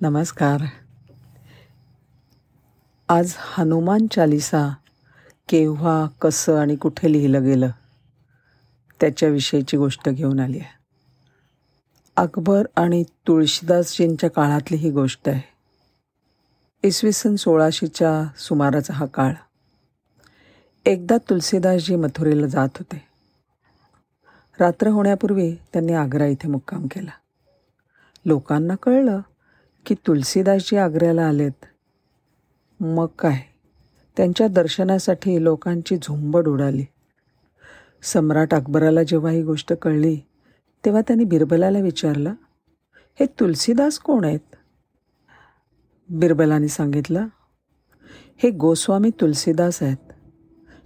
[0.00, 0.60] नमस्कार.
[3.08, 4.74] आज हनुमान चालिसा
[5.48, 7.70] केव्हा कसं आणि कुठे लिहिलं गेलं
[9.00, 10.68] त्याच्याविषयीची गोष्ट घेऊन आली आहे.
[12.16, 15.40] अकबर आणि तुळशीदासजींच्या काळातली ही गोष्ट आहे.
[16.88, 19.32] इसवी सन सोळाशेच्या सुमाराचा हा काळ.
[20.86, 23.08] एकदा तुलसीदासजी मथुरेला जात होते.
[24.60, 27.10] रात्र होण्यापूर्वी त्यांनी आग्रा इथे मुक्काम केला.
[28.26, 29.20] लोकांना कळलं
[29.88, 31.64] की तुलसीदासजी आग्र्याला आलेत.
[32.80, 33.38] मग काय?
[34.16, 36.84] त्यांच्या दर्शनासाठी लोकांची झुंबड उडाली.
[38.02, 40.16] सम्राट अकबराला जेव्हा ही गोष्ट कळली
[40.84, 42.34] तेव्हा त्यांनी बिरबलाला विचारलं
[43.20, 44.56] हे तुलसीदास कोण आहेत?
[46.08, 47.26] बिरबलाने सांगितलं
[48.36, 50.12] हे गोस्वामी तुलसीदास आहेत.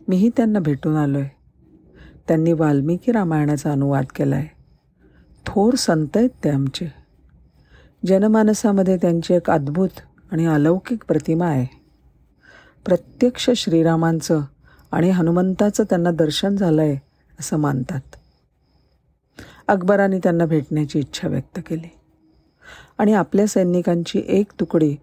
[0.09, 1.31] मीही त्यांना भेटून आलो आहे
[2.29, 4.49] त्यांनी वाल्मिकी रामायणाचा अनुवाद केला आहे
[5.47, 7.02] थोर संत आहेत ते आमचे.
[8.07, 9.89] जनमानसामध्ये त्यांची एक अद्भुत
[10.33, 11.67] आणि अलौकिक प्रतिमा आहे.
[12.85, 14.41] प्रत्यक्ष श्रीरामांचं
[14.93, 16.97] आणि हनुमंताचं त्यांना दर्शन झालं आहे
[17.41, 18.01] असं मानतात.
[19.69, 21.89] अकबराने त्यांना भेटण्याची इच्छा व्यक्त केली.
[22.99, 24.97] आणि आपल्या सैनिकांची एक तुकडी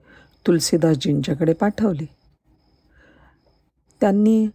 [0.48, 2.08] तुलसीदासजींच्याकडे पाठवली.
[4.02, 4.50] त्यांनी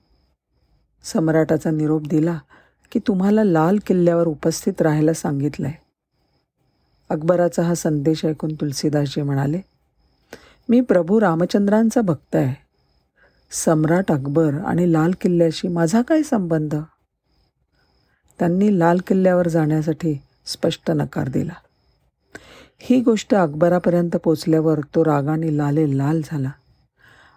[1.04, 2.38] सम्राटाचा निरोप दिला
[2.92, 5.83] की तुम्हाला लाल किल्ल्यावर उपस्थित राहायला सांगितलं आहे
[7.10, 9.60] अकबराचा हा संदेश ऐकून तुलसीदासजी म्हणाले
[10.68, 12.54] मी प्रभू रामचंद्रांचा भक्त आहे.
[13.50, 16.74] सम्राट अकबर आणि लाल किल्ल्याशी माझा काय संबंध
[18.38, 20.14] त्यांनी लाल किल्ल्यावर जाण्यासाठी
[20.46, 21.52] स्पष्ट नकार दिला.
[22.78, 26.50] ही गोष्ट अकबरापर्यंत पोचल्यावर तो रागाने लाले लाल झाला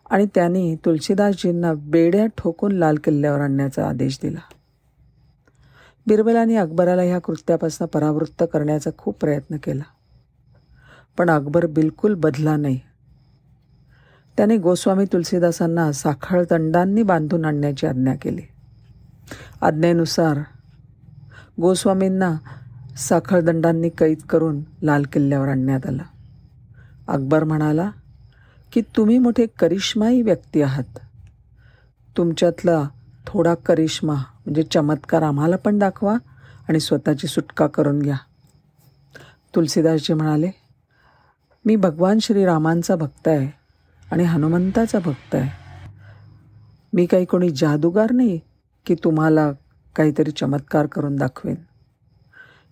[0.10, 4.40] आणि त्यांनी तुलसीदासजींना बेड्या ठोकून लाल किल्ल्यावर आणण्याचा आदेश दिला.
[6.08, 9.84] बिरबलाने अकबराला ह्या कृत्यापासून परावृत्त करण्याचा खूप प्रयत्न केला.
[11.18, 12.80] पण अकबर बिलकुल बदला नाही.
[14.38, 18.42] त्याने गोस्वामी तुलसीदासांना साखळ दंडांनी बांधून आणण्याची आज्ञा केली.
[19.62, 20.40] आज्ञेनुसार
[21.62, 22.36] गोस्वामींना
[22.98, 26.04] साखळदंडांनी कैद करून लाल किल्ल्यावर आणण्यात आलं.
[27.08, 27.92] अकबर म्हणाला
[28.74, 31.00] की तुम्ही मोठे करिश्माई व्यक्ती आहात.
[32.18, 32.90] तुमच्यातला
[33.28, 34.16] थोडा करिश्मा
[34.48, 36.18] म्हणजे चमत्कार आम्हाला पण दाखवा
[36.70, 38.18] आणि स्वतःची सुटका करून घ्या.
[39.56, 40.52] तुलसीदासजी म्हणाले
[41.66, 43.52] मी भगवान श्रीरामांचा भक्त आहे
[44.12, 45.50] आणि हनुमंताचा भक्त आहे.
[46.94, 48.40] मी काही कोणी जादूगार नाही
[48.86, 49.52] की तुम्हाला
[49.96, 51.56] काहीतरी चमत्कार करून दाखवेन.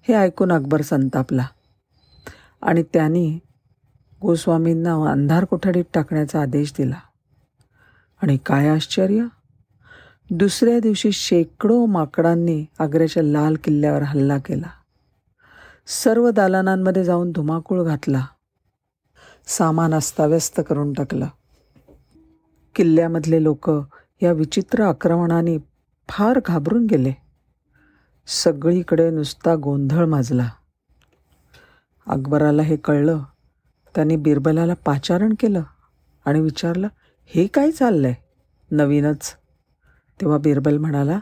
[0.08, 1.46] हे ऐकून अकबर संतापला.
[2.62, 3.40] आणि त्यांनी
[4.22, 7.00] गोस्वामींना अंधार कोठडीत टाकण्याचा आदेश दिला.
[8.22, 9.26] आणि काय आश्चर्य!
[10.30, 14.68] दुसऱ्या दिवशी शेकडो माकडांनी आग्र्याच्या लाल किल्ल्यावर हल्ला केला.
[15.88, 18.26] सर्व दालनांमध्ये जाऊन धुमाकूळ घातला.
[19.48, 21.28] सामान अस्ताव्यस्त करून टाकलं.
[22.76, 23.70] किल्ल्यामधले लोक
[24.22, 25.58] या विचित्र आक्रमणाने
[26.10, 27.14] फार घाबरून गेले.
[28.28, 30.50] सगळीकडे नुसता गोंधळ माजला.
[32.08, 33.24] अकबराला हे कळलं.
[33.96, 35.62] त्यांनी बिरबलाला पाचारण केलं
[36.26, 36.88] आणि विचारलं
[37.26, 38.14] हे काय चाललंय?
[38.72, 39.36] नवीनच
[40.22, 41.20] तेव्हा बिरबल म्हणाला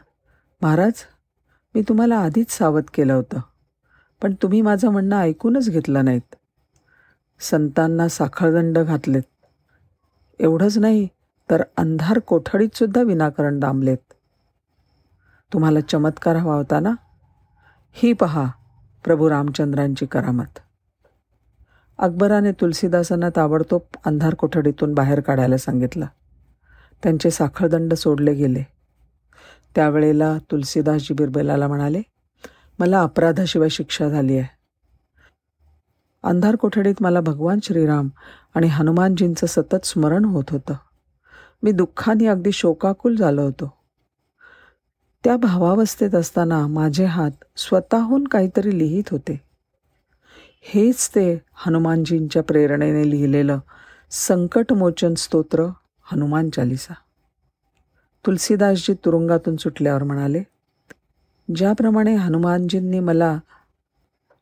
[0.62, 0.94] महाराज
[1.76, 3.40] मी तुम्हाला आधीच सावध केलं होतं
[4.22, 6.36] पण तुम्ही माझं म्हणणं ऐकूनच घेतलं नाहीत.
[7.40, 9.22] संतांना साखळदंड घातलेत.
[10.40, 11.08] एवढंच नाही
[11.50, 14.14] तर अंधार कोठडीतसुद्धा विनाकारण दामलेत.
[15.54, 16.94] तुम्हाला चमत्कार हवा होता ना?
[17.92, 18.52] ही पहा
[19.04, 20.60] प्रभू रामचंद्रांची करामत.
[21.98, 26.06] अकबराने तुलसीदासांना ताबडतोब अंधार कोठडीतून बाहेर काढायला सांगितलं.
[27.04, 28.73] त्यांचे साखळदंड सोडले गेले.
[29.76, 32.02] त्यावेळेला तुलसीदासजी बिरबलाला म्हणाले
[32.80, 34.64] मला अपराधाशिवाय शिक्षा झाली आहे.
[36.24, 38.10] अंधार कोठडीत मला भगवान श्रीराम
[38.56, 40.74] आणि हनुमानजींचं सतत स्मरण होत होतं.
[41.64, 43.74] मी दुःखाने अगदी शोकाकुल झालो होतो.
[45.24, 49.42] त्या भावावस्थेत असताना माझे हात स्वतःहून काहीतरी लिहित होते.
[50.62, 53.60] हेच ते हनुमानजींच्या प्रेरणेने लिहिलेलं
[54.12, 55.66] संकटमोचन स्तोत्र
[56.04, 56.94] हनुमान चालिसा.
[58.26, 60.44] तुलसीदासजी तुरुंगातून सुटल्यावर म्हणाले
[61.56, 63.38] ज्याप्रमाणे हनुमानजींनी मला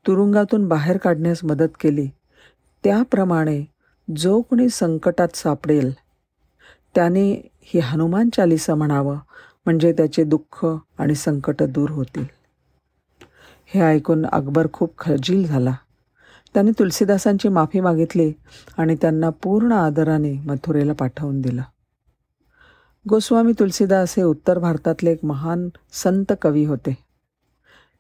[0.08, 2.08] तुरुंगातून बाहेर काढण्यास मदत केली
[2.84, 3.64] त्याप्रमाणे
[4.16, 5.94] जो कोणी संकटात सापडेल
[6.96, 9.18] त्याने ही हनुमान चालिसा म्हणावं
[9.66, 10.66] म्हणजे त्याचे दुःख
[10.98, 12.26] आणि संकट दूर होतील.
[13.66, 15.74] हे ऐकून अकबर खूप खजील झाला.
[16.54, 18.34] त्याने तुलसीदासांची माफी मागितली
[18.78, 21.62] आणि त्यांना पूर्ण आदराने मथुरेला पाठवून दिलं.
[23.10, 26.98] गोस्वामी तुलसीदास हे उत्तर भारतातले एक महान संत कवी होते.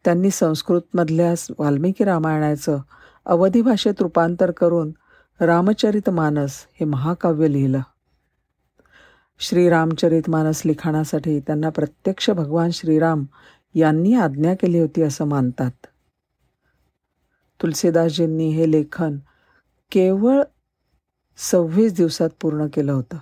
[0.06, 2.78] त्यांनी संस्कृतमधल्या वाल्मिकी रामायणाचं
[3.26, 4.92] अवधी भाषेत रूपांतर करून
[5.40, 7.80] रामचरित मानस हे महाकाव्य लिहिलं.
[9.40, 13.26] श्रीरामचरित मानस लिखाणासाठी त्यांना प्रत्यक्ष भगवान श्रीराम
[13.76, 15.72] यांनी आज्ञा केली होती असं मानतात.
[17.62, 19.18] तुलसीदासजींनी हे लेखन
[19.92, 20.44] केवळ
[21.38, 23.18] सव्वीस दिवसात पूर्ण केलं होतं.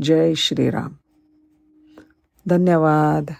[0.00, 0.92] जय श्रीराम.
[2.48, 3.30] धन्यवाद.